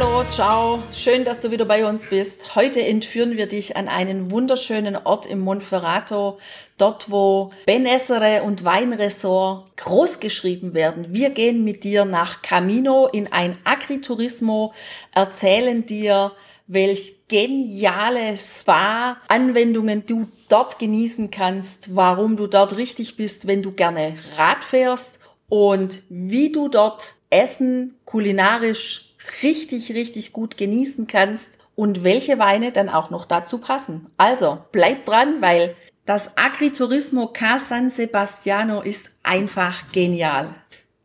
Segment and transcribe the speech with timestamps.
[0.00, 2.54] Hallo, ciao, schön, dass du wieder bei uns bist.
[2.54, 6.38] Heute entführen wir dich an einen wunderschönen Ort im Monferrato,
[6.76, 11.12] dort wo Benessere und Weinressort groß geschrieben werden.
[11.12, 14.72] Wir gehen mit dir nach Camino in ein Agriturismo,
[15.12, 16.30] erzählen dir,
[16.68, 24.14] welch geniale Spa-Anwendungen du dort genießen kannst, warum du dort richtig bist, wenn du gerne
[24.36, 25.18] Rad fährst
[25.48, 29.07] und wie du dort Essen kulinarisch
[29.42, 34.06] richtig, richtig gut genießen kannst und welche Weine dann auch noch dazu passen.
[34.16, 40.54] Also bleib dran, weil das Agriturismo Ca San Sebastiano ist einfach genial.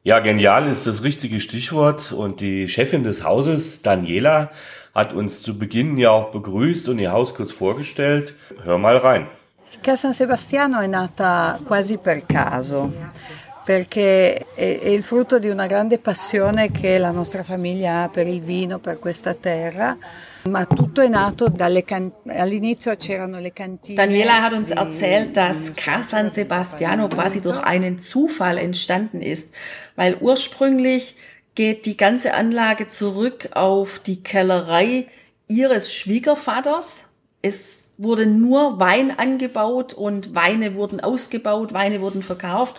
[0.04, 4.52] Ja, genial ist das richtige Stichwort und die Chefin des Hauses, Daniela,
[4.94, 8.34] hat uns zu Beginn ja auch begrüßt und ihr Haus kurz vorgestellt.
[8.64, 9.28] Hör mal rein.
[9.82, 12.92] Ca San Sebastiano è nata quasi per caso.
[13.64, 18.42] Perché è, il frutto di una grande passione che la nostra famiglia ha per il
[18.42, 19.98] vino, per questa terra.
[20.50, 23.96] Ma tutto è nato dalle can- all'inizio c'erano le cantine.
[23.96, 29.54] Daniela hat uns erzählt, dass Ca San Sebastiano quasi durch einen Zufall entstanden ist,
[29.96, 31.16] weil ursprünglich
[31.56, 35.08] geht die ganze Anlage zurück auf die Kellerei
[35.48, 37.06] ihres Schwiegervaters.
[37.42, 42.76] Es wurde nur Wein angebaut und Weine wurden ausgebaut, Weine wurden verkauft.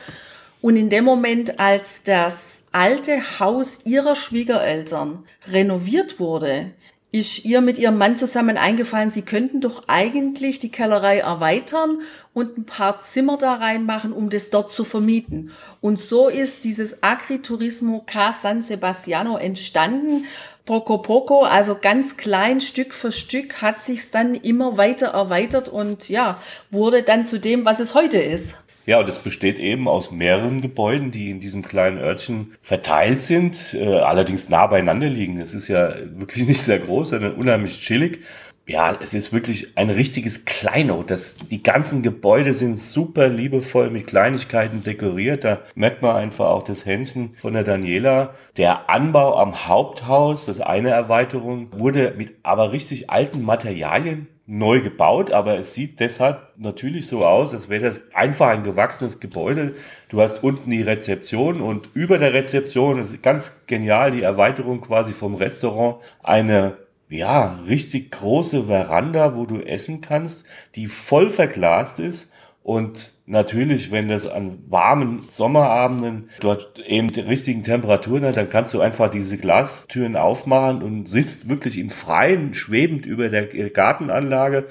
[0.65, 6.71] Und in dem Moment, als das alte Haus ihrer Schwiegereltern renoviert wurde,
[7.13, 11.99] ist ihr mit ihrem Mann zusammen eingefallen, sie könnten doch eigentlich die Kellerei erweitern
[12.33, 15.51] und ein paar Zimmer da reinmachen, um das dort zu vermieten.
[15.83, 20.25] Und so ist dieses Agriturismo Ca San Sebastiano entstanden.
[20.65, 26.09] Poco poco, also ganz klein, Stück für Stück hat sich's dann immer weiter erweitert und
[26.09, 28.55] ja, wurde dann zu dem, was es heute ist.
[28.87, 33.75] Ja, und es besteht eben aus mehreren Gebäuden, die in diesem kleinen Örtchen verteilt sind,
[33.75, 35.41] äh, allerdings nah beieinander liegen.
[35.41, 38.21] Es ist ja wirklich nicht sehr groß, sondern unheimlich chillig.
[38.67, 41.11] Ja, es ist wirklich ein richtiges Kleinod.
[41.11, 45.45] Das, die ganzen Gebäude sind super liebevoll mit Kleinigkeiten dekoriert.
[45.45, 48.35] Da merkt man einfach auch das Händchen von der Daniela.
[48.57, 55.31] Der Anbau am Haupthaus, das eine Erweiterung, wurde mit aber richtig alten Materialien neu gebaut,
[55.31, 59.75] aber es sieht deshalb natürlich so aus, als wäre das einfach ein gewachsenes Gebäude.
[60.09, 65.13] Du hast unten die Rezeption und über der Rezeption ist ganz genial die Erweiterung quasi
[65.13, 66.77] vom Restaurant eine
[67.09, 70.45] ja, richtig große Veranda, wo du essen kannst,
[70.75, 72.31] die voll verglast ist
[72.65, 78.73] und natürlich, wenn das an warmen Sommerabenden dort eben die richtigen Temperaturen hat, dann kannst
[78.73, 84.67] du einfach diese Glastüren aufmachen und sitzt wirklich im Freien, schwebend über der Gartenanlage.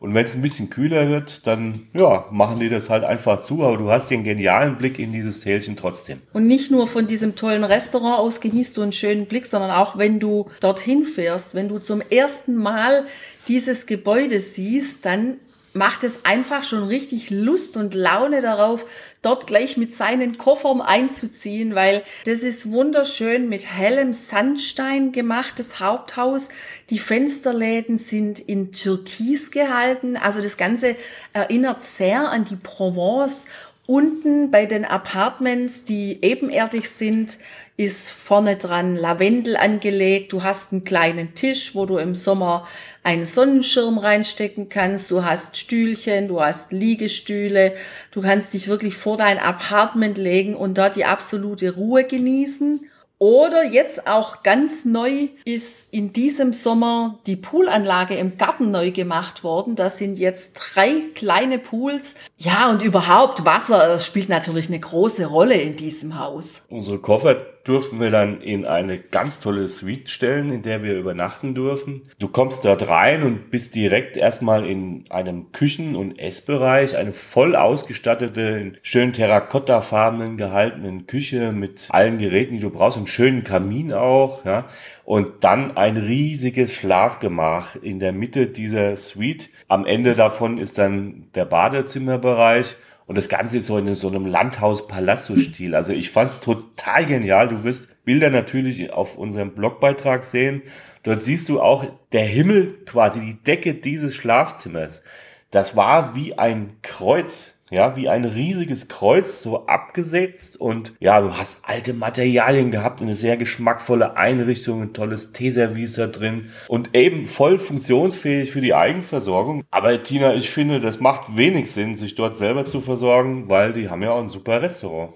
[0.00, 3.62] Und wenn es ein bisschen kühler wird, dann ja, machen die das halt einfach zu,
[3.62, 6.22] aber du hast den genialen Blick in dieses Tälchen trotzdem.
[6.32, 9.98] Und nicht nur von diesem tollen Restaurant aus genießt du einen schönen Blick, sondern auch
[9.98, 13.04] wenn du dorthin fährst, wenn du zum ersten Mal
[13.48, 15.36] dieses Gebäude siehst, dann
[15.74, 18.86] macht es einfach schon richtig Lust und Laune darauf,
[19.22, 26.48] dort gleich mit seinen Koffern einzuziehen, weil das ist wunderschön mit hellem Sandstein gemachtes Haupthaus.
[26.90, 30.16] Die Fensterläden sind in Türkis gehalten.
[30.16, 30.96] Also das Ganze
[31.32, 33.46] erinnert sehr an die Provence
[33.86, 37.36] Unten bei den Apartments, die ebenerdig sind,
[37.76, 40.32] ist vorne dran Lavendel angelegt.
[40.32, 42.66] Du hast einen kleinen Tisch, wo du im Sommer
[43.02, 45.10] einen Sonnenschirm reinstecken kannst.
[45.10, 47.74] Du hast Stühlchen, du hast Liegestühle.
[48.10, 52.88] Du kannst dich wirklich vor dein Apartment legen und dort die absolute Ruhe genießen.
[53.18, 59.44] Oder jetzt auch ganz neu ist in diesem Sommer die Poolanlage im Garten neu gemacht
[59.44, 59.76] worden.
[59.76, 62.16] Da sind jetzt drei kleine Pools.
[62.36, 66.60] Ja, und überhaupt Wasser spielt natürlich eine große Rolle in diesem Haus.
[66.68, 71.54] Unsere Koffer durften wir dann in eine ganz tolle Suite stellen, in der wir übernachten
[71.54, 72.02] dürfen.
[72.18, 77.56] Du kommst dort rein und bist direkt erstmal in einem Küchen- und Essbereich, eine voll
[77.56, 83.92] ausgestattete, in schön terrakottafarbenen gehaltenen Küche mit allen Geräten, die du brauchst, einem schönen Kamin
[83.92, 84.66] auch, ja.
[85.04, 89.50] Und dann ein riesiges Schlafgemach in der Mitte dieser Suite.
[89.68, 92.76] Am Ende davon ist dann der Badezimmerbereich
[93.06, 95.74] Und das Ganze ist so in so einem Landhaus-Palazzo-Stil.
[95.74, 97.48] Also ich fand es total genial.
[97.48, 100.62] Du wirst Bilder natürlich auf unserem Blogbeitrag sehen.
[101.02, 105.02] Dort siehst du auch der Himmel, quasi die Decke dieses Schlafzimmers.
[105.50, 111.36] Das war wie ein Kreuz ja, wie ein riesiges Kreuz so abgesetzt und ja, du
[111.36, 117.24] hast alte Materialien gehabt, eine sehr geschmackvolle Einrichtung, ein tolles Teeservice da drin und eben
[117.24, 119.64] voll funktionsfähig für die Eigenversorgung.
[119.70, 123.88] Aber Tina, ich finde, das macht wenig Sinn, sich dort selber zu versorgen, weil die
[123.88, 125.14] haben ja auch ein super Restaurant.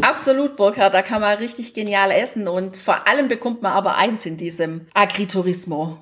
[0.00, 4.26] Absolut, Burkhard, da kann man richtig genial essen und vor allem bekommt man aber eins
[4.26, 5.98] in diesem Agriturismo.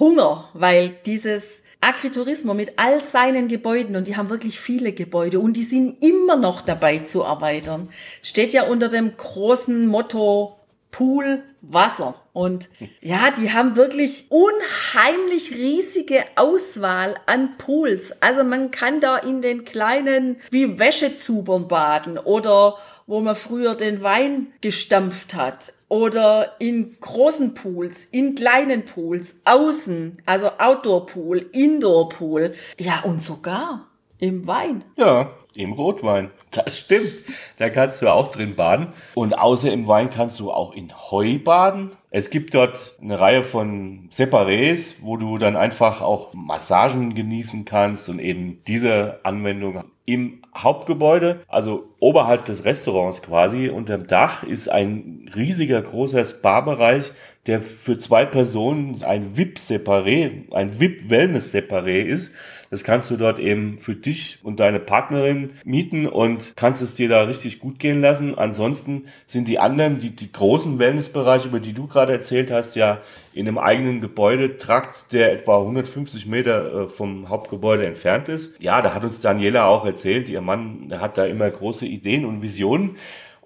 [0.00, 5.54] Hunger, weil dieses Agriturismo mit all seinen Gebäuden, und die haben wirklich viele Gebäude, und
[5.54, 7.88] die sind immer noch dabei zu erweitern,
[8.22, 10.56] steht ja unter dem großen Motto
[10.90, 12.14] Pool Wasser.
[12.32, 18.22] Und ja, die haben wirklich unheimlich riesige Auswahl an Pools.
[18.22, 24.02] Also man kann da in den kleinen wie Wäschezubern baden oder wo man früher den
[24.02, 32.08] Wein gestampft hat oder in großen Pools, in kleinen Pools, außen, also Outdoor Pool, Indoor
[32.08, 33.86] Pool, ja und sogar
[34.18, 34.84] im Wein.
[34.96, 36.30] Ja, im Rotwein.
[36.50, 37.12] Das stimmt.
[37.58, 38.88] Da kannst du auch drin baden.
[39.14, 41.90] Und außer im Wein kannst du auch in Heu baden.
[42.10, 48.08] Es gibt dort eine Reihe von Separés, wo du dann einfach auch Massagen genießen kannst
[48.08, 55.28] und eben diese Anwendung im Hauptgebäude, also oberhalb des Restaurants quasi, unterm Dach ist ein
[55.34, 57.10] riesiger großer Spa-Bereich,
[57.46, 62.32] der für zwei Personen ein VIP-Separé, ein VIP-Wellness-Separé ist.
[62.70, 67.08] Das kannst du dort eben für dich und deine Partnerin mieten und kannst es dir
[67.08, 68.36] da richtig gut gehen lassen.
[68.36, 73.00] Ansonsten sind die anderen, die, die großen Wellnessbereiche, über die du gerade erzählt hast, ja
[73.32, 78.50] in einem eigenen Gebäudetrakt, der etwa 150 Meter äh, vom Hauptgebäude entfernt ist.
[78.58, 82.40] Ja, da hat uns Daniela auch erzählt, ihr Mann hat da immer große Ideen und
[82.40, 82.96] Visionen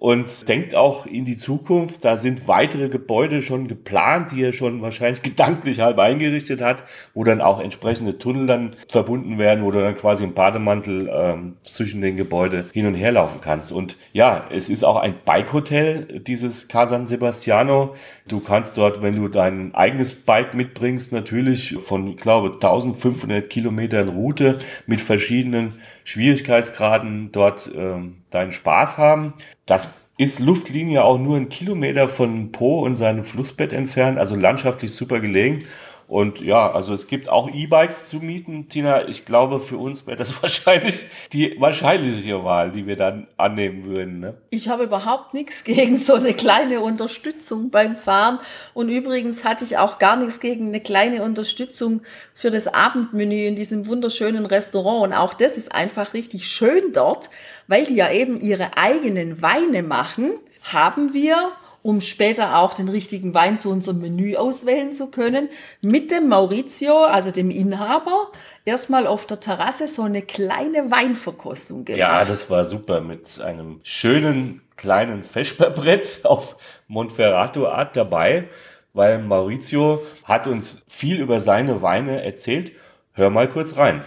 [0.01, 2.03] und denkt auch in die Zukunft.
[2.03, 6.83] Da sind weitere Gebäude schon geplant, die er schon wahrscheinlich gedanklich halb eingerichtet hat,
[7.13, 11.57] wo dann auch entsprechende Tunnel dann verbunden werden, wo du dann quasi im Bademantel ähm,
[11.61, 13.71] zwischen den Gebäuden hin und her laufen kannst.
[13.71, 17.93] Und ja, es ist auch ein Bike-Hotel, dieses Casan Sebastiano.
[18.27, 24.09] Du kannst dort, wenn du dein eigenes Bike mitbringst, natürlich von, ich glaube, 1500 Kilometern
[24.09, 24.57] Route
[24.87, 25.73] mit verschiedenen
[26.05, 29.33] Schwierigkeitsgraden dort ähm, deinen Spaß haben.
[29.71, 34.91] Das ist Luftlinie auch nur ein Kilometer von Po und seinem Flussbett entfernt, also landschaftlich
[34.91, 35.63] super gelegen.
[36.11, 38.67] Und ja, also es gibt auch E-Bikes zu mieten.
[38.67, 43.85] Tina, ich glaube, für uns wäre das wahrscheinlich die wahrscheinlichere Wahl, die wir dann annehmen
[43.85, 44.19] würden.
[44.19, 44.33] Ne?
[44.49, 48.39] Ich habe überhaupt nichts gegen so eine kleine Unterstützung beim Fahren.
[48.73, 52.01] Und übrigens hatte ich auch gar nichts gegen eine kleine Unterstützung
[52.33, 55.03] für das Abendmenü in diesem wunderschönen Restaurant.
[55.03, 57.29] Und auch das ist einfach richtig schön dort,
[57.67, 61.53] weil die ja eben ihre eigenen Weine machen haben wir
[61.83, 65.49] um später auch den richtigen Wein zu unserem Menü auswählen zu können,
[65.81, 68.31] mit dem Maurizio, also dem Inhaber,
[68.65, 71.99] erstmal auf der Terrasse so eine kleine Weinverkostung gemacht.
[71.99, 76.55] Ja, das war super mit einem schönen kleinen Vesperbrett auf
[76.87, 78.47] Monferrato Art dabei,
[78.93, 82.73] weil Maurizio hat uns viel über seine Weine erzählt.
[83.13, 84.03] Hör mal kurz rein.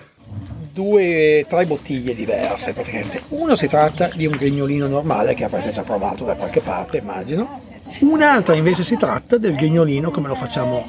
[0.75, 3.23] Due, tre bottiglie diverse praticamente.
[3.29, 7.61] Uno si tratta di un grignolino normale che avrete già provato da qualche parte, immagino.
[8.01, 10.85] Un'altra invece si tratta del grignolino come lo facciamo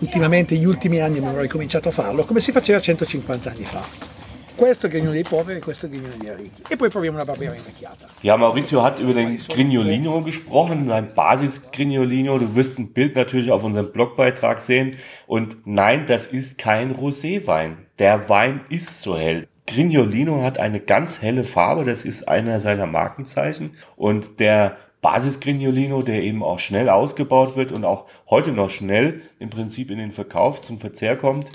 [0.00, 4.16] ultimamente, negli ultimi anni abbiamo ricominciato a farlo, come si faceva 150 anni fa.
[4.54, 6.62] Questo è il Grignolo dei Poveri, questo è il Grignolo dei Ricchi.
[6.66, 8.08] E poi proviamo una Barbera invecchiata.
[8.22, 12.38] Ja, Maurizio hat über den Grignolino gesprochen, sein Basis-Grignolino.
[12.38, 14.96] Du wirst ein Bild natürlich auf unserem Blogbeitrag sehen.
[15.26, 17.87] Und nein, das ist kein Roséwein.
[17.98, 19.48] Der Wein ist so hell.
[19.66, 23.72] Grignolino hat eine ganz helle Farbe, das ist einer seiner Markenzeichen.
[23.96, 29.22] Und der Basis Grignolino, der eben auch schnell ausgebaut wird und auch heute noch schnell
[29.38, 31.50] im Prinzip in den Verkauf zum Verzehr kommt,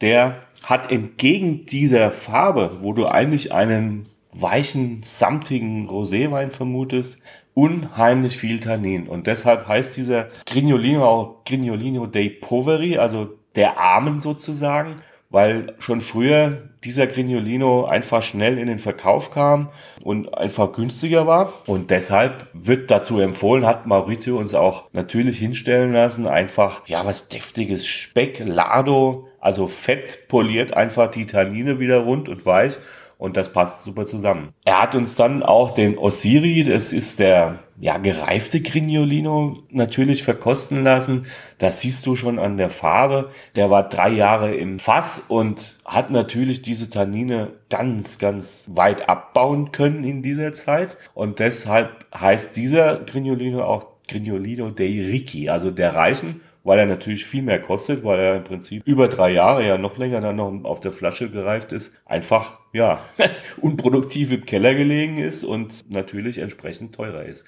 [0.00, 7.18] der hat entgegen dieser Farbe, wo du eigentlich einen weichen, samtigen Roséwein vermutest,
[7.54, 9.06] unheimlich viel Tannin.
[9.06, 14.96] Und deshalb heißt dieser Grignolino auch Grignolino dei Poveri, also der Armen sozusagen,
[15.34, 19.70] weil schon früher dieser Grignolino einfach schnell in den Verkauf kam
[20.04, 21.52] und einfach günstiger war.
[21.66, 27.26] Und deshalb wird dazu empfohlen, hat Maurizio uns auch natürlich hinstellen lassen, einfach, ja, was
[27.26, 32.78] deftiges Speck, Lardo, also Fett poliert einfach die Tannine wieder rund und weich.
[33.24, 34.52] Und das passt super zusammen.
[34.66, 40.84] Er hat uns dann auch den Osiri, das ist der ja, gereifte Grignolino natürlich verkosten
[40.84, 41.24] lassen.
[41.56, 43.30] Das siehst du schon an der Farbe.
[43.56, 49.72] Der war drei Jahre im Fass und hat natürlich diese Tannine ganz, ganz weit abbauen
[49.72, 50.98] können in dieser Zeit.
[51.14, 57.26] Und deshalb heißt dieser Grignolino auch Grignolino dei Ricci, also der Reichen weil er natürlich
[57.26, 60.64] viel mehr kostet, weil er im Prinzip über drei Jahre, ja noch länger dann noch
[60.64, 63.00] auf der Flasche gereift ist, einfach, ja,
[63.60, 67.44] unproduktiv im Keller gelegen ist und natürlich entsprechend teurer ist.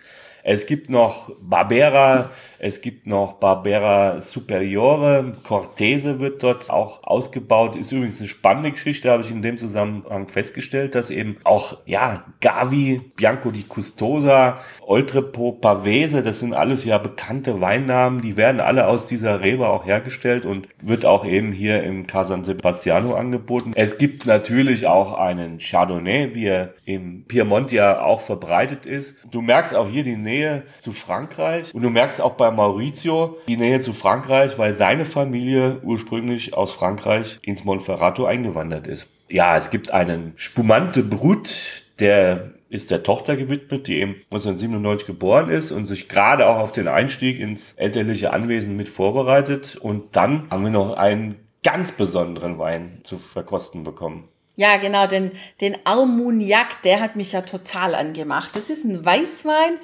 [0.49, 2.30] Es gibt noch Barbera,
[2.61, 7.75] es gibt noch Barbera Superiore, Cortese wird dort auch ausgebaut.
[7.75, 12.26] Ist übrigens eine spannende Geschichte, habe ich in dem Zusammenhang festgestellt, dass eben auch, ja,
[12.40, 18.87] Gavi, Bianco di Custosa, Oltrepo, Pavese, das sind alles ja bekannte Weinnamen, die werden alle
[18.87, 23.72] aus dieser Rebe auch hergestellt und wird auch eben hier im Casan Sebastiano angeboten.
[23.75, 29.16] Es gibt natürlich auch einen Chardonnay, wie er im Piemont ja auch verbreitet ist.
[29.30, 31.75] Du merkst auch hier die Nähe zu Frankreich.
[31.75, 36.72] Und du merkst auch bei Maurizio die Nähe zu Frankreich, weil seine Familie ursprünglich aus
[36.72, 39.08] Frankreich ins Monferrato eingewandert ist.
[39.28, 45.50] Ja, es gibt einen Spumante Brut, der ist der Tochter gewidmet, die eben 1997 geboren
[45.50, 49.76] ist und sich gerade auch auf den Einstieg ins elterliche Anwesen mit vorbereitet.
[49.76, 54.28] Und dann haben wir noch einen ganz besonderen Wein zu verkosten bekommen.
[54.56, 58.56] Ja, genau, denn den Armagnac, der hat mich ja total angemacht.
[58.56, 59.78] Das ist ein Weißwein,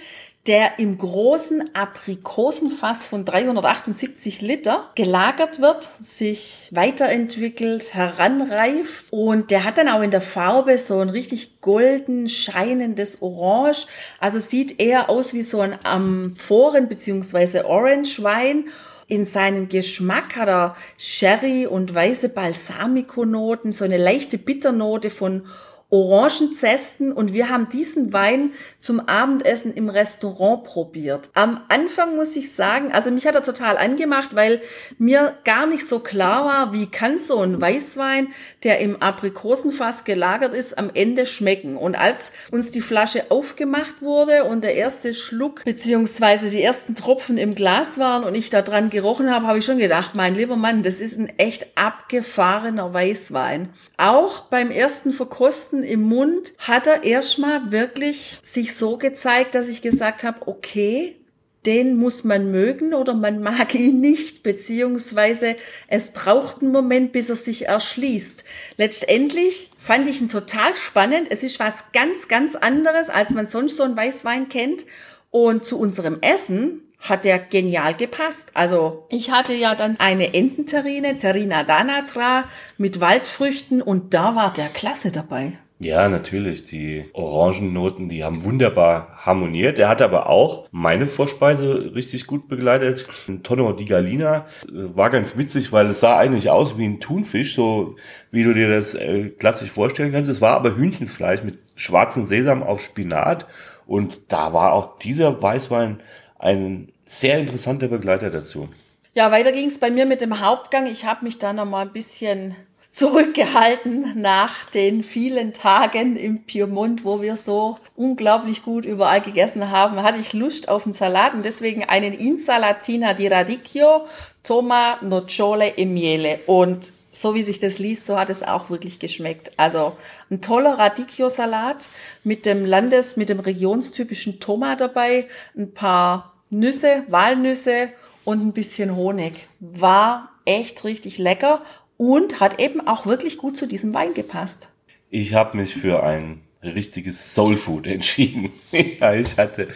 [0.47, 9.79] der im großen Aprikosenfass von 378 Liter gelagert wird, sich weiterentwickelt, heranreift und der hat
[9.79, 13.87] dann auch in der Farbe so ein richtig golden, scheinendes Orange.
[14.19, 17.63] Also sieht eher aus wie so ein Amphoren- bzw.
[17.63, 18.65] Orange-Wein.
[19.07, 25.45] In seinem Geschmack hat er Sherry und weiße Balsamico-Noten, so eine leichte Bitternote von
[25.93, 31.29] Orangenzesten und wir haben diesen Wein zum Abendessen im Restaurant probiert.
[31.35, 34.63] Am Anfang muss ich sagen, also mich hat er total angemacht, weil
[34.97, 38.29] mir gar nicht so klar war, wie kann so ein Weißwein,
[38.63, 41.77] der im Aprikosenfass gelagert ist, am Ende schmecken.
[41.77, 47.37] Und als uns die Flasche aufgemacht wurde und der erste Schluck beziehungsweise die ersten Tropfen
[47.37, 50.57] im Glas waren und ich da dran gerochen habe, habe ich schon gedacht, mein lieber
[50.57, 53.69] Mann, das ist ein echt abgefahrener Weißwein.
[53.99, 59.69] Auch beim ersten Verkosten Essen im Mund hat er erstmal wirklich sich so gezeigt, dass
[59.69, 61.17] ich gesagt habe, okay,
[61.65, 65.57] den muss man mögen oder man mag ihn nicht, beziehungsweise
[65.89, 68.45] es braucht einen Moment, bis er sich erschließt.
[68.77, 71.29] Letztendlich fand ich ihn total spannend.
[71.31, 74.85] Es ist was ganz, ganz anderes, als man sonst so einen Weißwein kennt.
[75.31, 78.51] Und zu unserem Essen hat der genial gepasst.
[78.55, 82.45] Also ich hatte ja dann eine Ententerrine, Terrina Danatra
[82.77, 85.59] mit Waldfrüchten und da war der klasse dabei.
[85.83, 86.65] Ja, natürlich.
[86.65, 89.81] Die Orangennoten, die haben wunderbar harmoniert.
[89.81, 93.05] Er hat aber auch meine Vorspeise richtig gut begleitet.
[93.27, 97.57] Ein Tonno di Galina war ganz witzig, weil es sah eigentlich aus wie ein Thunfisch,
[97.57, 97.97] so
[98.31, 100.31] wie du dir das äh, klassisch vorstellen kannst.
[100.31, 103.47] Es war aber Hühnchenfleisch mit schwarzem Sesam auf Spinat.
[103.85, 106.01] Und da war auch dieser Weißwein
[106.39, 108.69] ein sehr interessanter Begleiter dazu.
[109.15, 110.87] Ja, weiter ging es bei mir mit dem Hauptgang.
[110.87, 112.55] Ich habe mich da noch mal ein bisschen
[112.93, 120.03] zurückgehalten nach den vielen Tagen im Piemont, wo wir so unglaublich gut überall gegessen haben,
[120.03, 124.07] hatte ich Lust auf einen Salat und deswegen einen Insalatina di Radicchio,
[124.43, 126.41] Toma, Nocciole e Miele.
[126.47, 129.53] Und so wie sich das liest, so hat es auch wirklich geschmeckt.
[129.57, 129.97] Also
[130.31, 131.89] ein toller Radicchio-Salat
[132.25, 137.89] mit dem Landes-, mit dem regionstypischen Toma dabei, ein paar Nüsse, Walnüsse
[138.25, 139.33] und ein bisschen Honig.
[139.61, 141.63] War echt richtig lecker
[142.03, 144.67] und hat eben auch wirklich gut zu diesem Wein gepasst.
[145.09, 148.51] Ich habe mich für ein richtiges Soul Food entschieden.
[148.73, 149.69] ich hatte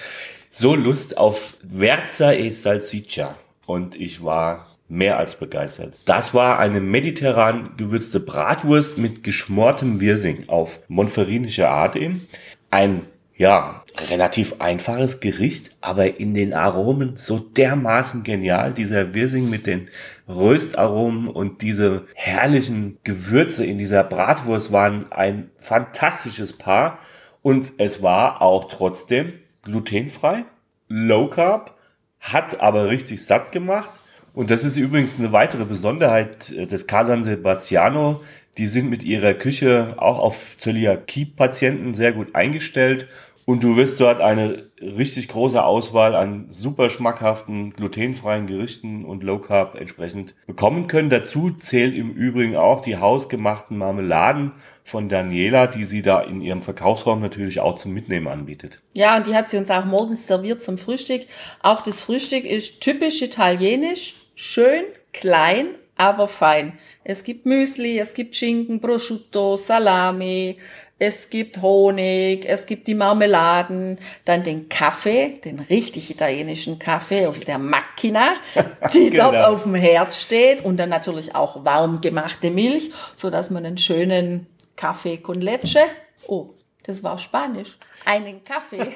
[0.51, 5.99] so Lust auf Verza e Salsiccia und ich war mehr als begeistert.
[6.05, 12.27] Das war eine mediterran gewürzte Bratwurst mit geschmortem Wirsing auf monferinische Art eben.
[12.71, 13.03] Ein
[13.37, 18.73] ja, relativ einfaches Gericht, aber in den Aromen so dermaßen genial.
[18.73, 19.89] Dieser Wirsing mit den
[20.27, 26.99] Röstaromen und diese herrlichen Gewürze in dieser Bratwurst waren ein fantastisches Paar.
[27.43, 30.45] Und es war auch trotzdem glutenfrei,
[30.89, 31.77] low carb,
[32.21, 33.91] hat aber richtig satt gemacht.
[34.33, 38.21] Und das ist übrigens eine weitere Besonderheit äh, des Casan Sebastiano.
[38.59, 43.07] Die sind mit ihrer Küche auch auf Zöliakie-Patienten sehr gut eingestellt
[43.49, 49.39] Und du wirst dort eine richtig große Auswahl an super schmackhaften, glutenfreien Gerichten und Low
[49.39, 51.11] Carb entsprechend bekommen können.
[51.11, 54.51] Dazu zählt im Übrigen auch die hausgemachten Marmeladen
[54.83, 58.81] von Daniela, die sie da in ihrem Verkaufsraum natürlich auch zum Mitnehmen anbietet.
[58.95, 61.23] Ja, und die hat sie uns auch morgens serviert zum Frühstück.
[61.63, 64.83] Auch das Frühstück ist typisch italienisch, schön,
[65.13, 66.79] klein, aber fein.
[67.05, 70.59] Es gibt Müsli, es gibt Schinken, Prosciutto, Salami,
[70.99, 77.41] es gibt Honig, es gibt die Marmeladen, dann den Kaffee, den richtig italienischen Kaffee aus
[77.41, 78.35] der Macchina,
[78.95, 79.33] die genau.
[79.33, 83.67] dort auf dem Herd steht und dann natürlich auch warm gemachte Milch, so dass man
[83.67, 85.85] einen schönen Kaffee con leche,
[86.27, 86.51] oh,
[86.85, 87.77] das war Spanisch,
[88.07, 88.79] einen Kaffee,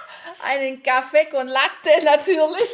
[0.44, 2.68] einen Kaffee con latte natürlich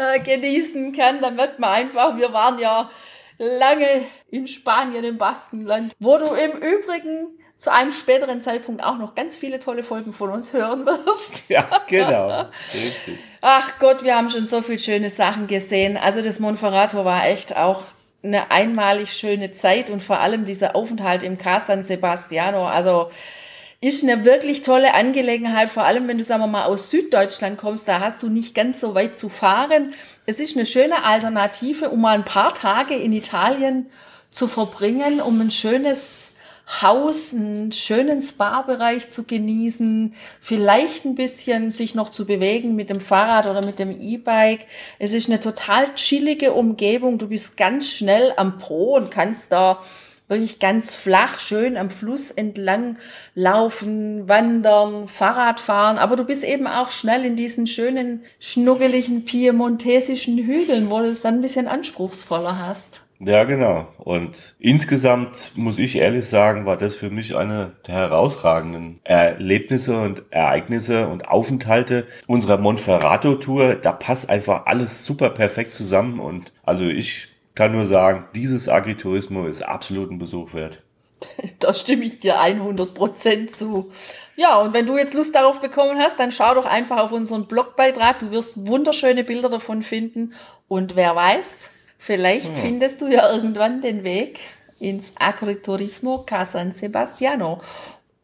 [0.00, 1.20] äh, genießen kann.
[1.20, 2.90] Dann wird man einfach, wir waren ja
[3.38, 9.14] lange in Spanien, im Baskenland, wo du im Übrigen zu einem späteren Zeitpunkt auch noch
[9.14, 11.44] ganz viele tolle Folgen von uns hören wirst.
[11.48, 12.48] Ja, genau.
[12.72, 13.18] Richtig.
[13.40, 15.96] Ach Gott, wir haben schon so viele schöne Sachen gesehen.
[15.96, 17.82] Also das Monferrato war echt auch
[18.22, 22.66] eine einmalig schöne Zeit und vor allem dieser Aufenthalt im Casa San Sebastiano.
[22.66, 23.10] Also
[23.82, 27.88] ist eine wirklich tolle Angelegenheit, vor allem wenn du, sagen wir mal, aus Süddeutschland kommst,
[27.88, 29.94] da hast du nicht ganz so weit zu fahren.
[30.26, 33.86] Es ist eine schöne Alternative, um mal ein paar Tage in Italien
[34.30, 36.28] zu verbringen, um ein schönes
[36.82, 43.00] Haus, einen schönen Spa-Bereich zu genießen, vielleicht ein bisschen sich noch zu bewegen mit dem
[43.00, 44.66] Fahrrad oder mit dem E-Bike.
[44.98, 47.18] Es ist eine total chillige Umgebung.
[47.18, 49.82] Du bist ganz schnell am Pro und kannst da
[50.30, 52.96] wirklich ganz flach, schön am Fluss entlang
[53.34, 60.38] laufen, wandern, Fahrrad fahren, aber du bist eben auch schnell in diesen schönen, schnuggeligen, piemontesischen
[60.38, 63.02] Hügeln, wo du es dann ein bisschen anspruchsvoller hast.
[63.22, 63.86] Ja, genau.
[63.98, 70.22] Und insgesamt muss ich ehrlich sagen, war das für mich eine der herausragenden Erlebnisse und
[70.30, 73.74] Ereignisse und Aufenthalte unserer Monferrato-Tour.
[73.74, 79.46] Da passt einfach alles super perfekt zusammen und also ich kann nur sagen, dieses Agriturismo
[79.46, 80.82] ist absolut ein Besuch wert.
[81.58, 83.90] Da stimme ich dir 100% zu.
[84.36, 87.46] Ja, und wenn du jetzt Lust darauf bekommen hast, dann schau doch einfach auf unseren
[87.46, 88.18] Blogbeitrag.
[88.20, 90.32] Du wirst wunderschöne Bilder davon finden.
[90.68, 92.56] Und wer weiß, vielleicht hm.
[92.56, 94.40] findest du ja irgendwann den Weg
[94.78, 97.60] ins Agriturismo Casan Sebastiano.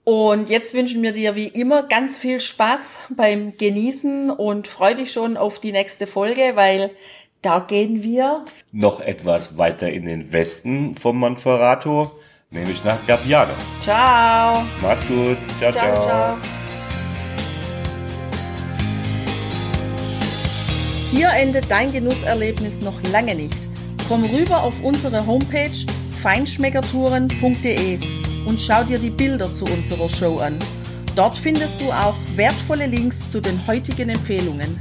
[0.05, 5.11] Und jetzt wünschen wir dir wie immer ganz viel Spaß beim Genießen und freu dich
[5.13, 6.93] schon auf die nächste Folge, weil
[7.47, 12.11] da gehen wir noch etwas weiter in den Westen vom Monferrato,
[12.51, 13.53] nämlich nach Gabbiano.
[13.81, 14.65] Ciao.
[14.83, 15.39] Mach's gut.
[15.61, 15.71] ciao.
[15.71, 15.95] ciao.
[15.95, 16.03] ciao.
[16.03, 16.37] ciao.
[21.13, 23.55] Hier endet dein Genusserlebnis noch lange nicht.
[24.09, 25.87] Komm rüber auf unsere Homepage
[26.21, 28.01] feinschmeckertouren.de
[28.45, 30.59] und schau dir die Bilder zu unserer Show an.
[31.15, 34.81] Dort findest du auch wertvolle Links zu den heutigen Empfehlungen.